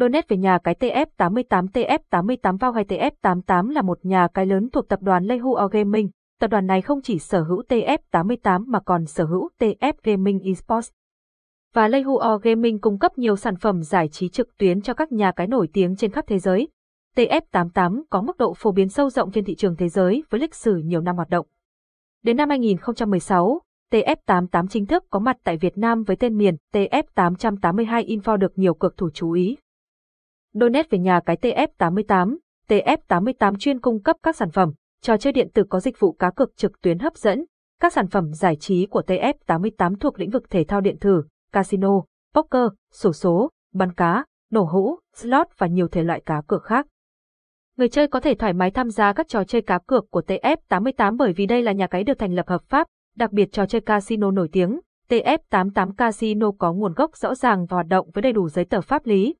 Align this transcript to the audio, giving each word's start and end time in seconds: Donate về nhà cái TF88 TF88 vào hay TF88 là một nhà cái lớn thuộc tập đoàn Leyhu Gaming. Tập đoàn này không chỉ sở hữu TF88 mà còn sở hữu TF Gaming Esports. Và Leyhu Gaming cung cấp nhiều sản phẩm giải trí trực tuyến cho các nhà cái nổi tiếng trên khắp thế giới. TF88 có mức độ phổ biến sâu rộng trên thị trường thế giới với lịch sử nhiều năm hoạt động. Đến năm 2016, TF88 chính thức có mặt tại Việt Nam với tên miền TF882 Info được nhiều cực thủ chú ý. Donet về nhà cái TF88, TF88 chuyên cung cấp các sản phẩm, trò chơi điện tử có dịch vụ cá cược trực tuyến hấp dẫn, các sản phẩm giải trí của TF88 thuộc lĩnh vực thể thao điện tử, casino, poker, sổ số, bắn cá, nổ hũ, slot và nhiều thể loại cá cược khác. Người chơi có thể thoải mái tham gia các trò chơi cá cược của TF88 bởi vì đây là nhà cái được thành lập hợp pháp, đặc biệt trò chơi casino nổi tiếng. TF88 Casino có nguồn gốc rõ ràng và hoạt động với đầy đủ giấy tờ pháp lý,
Donate 0.00 0.26
về 0.28 0.36
nhà 0.36 0.58
cái 0.64 0.74
TF88 0.80 1.66
TF88 1.68 2.58
vào 2.58 2.72
hay 2.72 2.84
TF88 2.84 3.70
là 3.70 3.82
một 3.82 3.98
nhà 4.02 4.28
cái 4.34 4.46
lớn 4.46 4.68
thuộc 4.72 4.88
tập 4.88 5.02
đoàn 5.02 5.24
Leyhu 5.24 5.54
Gaming. 5.72 6.10
Tập 6.40 6.50
đoàn 6.50 6.66
này 6.66 6.82
không 6.82 7.02
chỉ 7.02 7.18
sở 7.18 7.42
hữu 7.42 7.62
TF88 7.68 8.64
mà 8.66 8.80
còn 8.80 9.06
sở 9.06 9.24
hữu 9.24 9.48
TF 9.58 9.92
Gaming 10.02 10.40
Esports. 10.44 10.90
Và 11.74 11.88
Leyhu 11.88 12.18
Gaming 12.42 12.80
cung 12.80 12.98
cấp 12.98 13.18
nhiều 13.18 13.36
sản 13.36 13.56
phẩm 13.56 13.82
giải 13.82 14.08
trí 14.08 14.28
trực 14.28 14.58
tuyến 14.58 14.80
cho 14.80 14.94
các 14.94 15.12
nhà 15.12 15.32
cái 15.32 15.46
nổi 15.46 15.68
tiếng 15.72 15.96
trên 15.96 16.10
khắp 16.10 16.24
thế 16.26 16.38
giới. 16.38 16.68
TF88 17.16 18.02
có 18.10 18.22
mức 18.22 18.36
độ 18.38 18.54
phổ 18.54 18.72
biến 18.72 18.88
sâu 18.88 19.10
rộng 19.10 19.30
trên 19.30 19.44
thị 19.44 19.54
trường 19.54 19.76
thế 19.76 19.88
giới 19.88 20.22
với 20.30 20.40
lịch 20.40 20.54
sử 20.54 20.76
nhiều 20.76 21.00
năm 21.00 21.16
hoạt 21.16 21.30
động. 21.30 21.46
Đến 22.22 22.36
năm 22.36 22.48
2016, 22.48 23.60
TF88 23.92 24.66
chính 24.66 24.86
thức 24.86 25.04
có 25.10 25.18
mặt 25.18 25.36
tại 25.44 25.56
Việt 25.56 25.78
Nam 25.78 26.02
với 26.02 26.16
tên 26.16 26.36
miền 26.36 26.56
TF882 26.74 28.06
Info 28.06 28.36
được 28.36 28.58
nhiều 28.58 28.74
cực 28.74 28.96
thủ 28.96 29.10
chú 29.10 29.32
ý. 29.32 29.56
Donet 30.60 30.90
về 30.90 30.98
nhà 30.98 31.20
cái 31.26 31.36
TF88, 31.36 32.36
TF88 32.68 33.56
chuyên 33.58 33.80
cung 33.80 34.02
cấp 34.02 34.16
các 34.22 34.36
sản 34.36 34.50
phẩm, 34.50 34.72
trò 35.02 35.16
chơi 35.16 35.32
điện 35.32 35.48
tử 35.54 35.64
có 35.68 35.80
dịch 35.80 36.00
vụ 36.00 36.12
cá 36.12 36.30
cược 36.30 36.56
trực 36.56 36.80
tuyến 36.80 36.98
hấp 36.98 37.16
dẫn, 37.16 37.44
các 37.80 37.92
sản 37.92 38.08
phẩm 38.08 38.32
giải 38.32 38.56
trí 38.56 38.86
của 38.86 39.02
TF88 39.06 39.96
thuộc 40.00 40.20
lĩnh 40.20 40.30
vực 40.30 40.50
thể 40.50 40.64
thao 40.64 40.80
điện 40.80 40.96
tử, 41.00 41.22
casino, 41.52 42.02
poker, 42.34 42.68
sổ 42.92 43.12
số, 43.12 43.50
bắn 43.74 43.92
cá, 43.92 44.24
nổ 44.50 44.64
hũ, 44.64 44.98
slot 45.16 45.46
và 45.58 45.66
nhiều 45.66 45.88
thể 45.88 46.02
loại 46.02 46.22
cá 46.26 46.42
cược 46.46 46.62
khác. 46.62 46.86
Người 47.76 47.88
chơi 47.88 48.08
có 48.08 48.20
thể 48.20 48.34
thoải 48.34 48.52
mái 48.52 48.70
tham 48.70 48.90
gia 48.90 49.12
các 49.12 49.28
trò 49.28 49.44
chơi 49.44 49.62
cá 49.62 49.78
cược 49.78 50.10
của 50.10 50.22
TF88 50.26 51.16
bởi 51.16 51.32
vì 51.32 51.46
đây 51.46 51.62
là 51.62 51.72
nhà 51.72 51.86
cái 51.86 52.04
được 52.04 52.18
thành 52.18 52.34
lập 52.34 52.48
hợp 52.48 52.62
pháp, 52.68 52.86
đặc 53.16 53.32
biệt 53.32 53.52
trò 53.52 53.66
chơi 53.66 53.80
casino 53.80 54.30
nổi 54.30 54.48
tiếng. 54.52 54.80
TF88 55.10 55.92
Casino 55.92 56.50
có 56.58 56.72
nguồn 56.72 56.94
gốc 56.94 57.16
rõ 57.16 57.34
ràng 57.34 57.66
và 57.66 57.74
hoạt 57.74 57.86
động 57.86 58.10
với 58.14 58.22
đầy 58.22 58.32
đủ 58.32 58.48
giấy 58.48 58.64
tờ 58.64 58.80
pháp 58.80 59.06
lý, 59.06 59.34